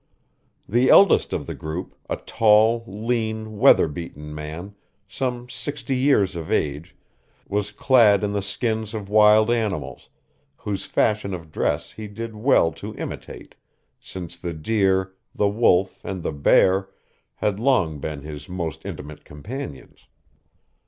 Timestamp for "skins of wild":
8.41-9.51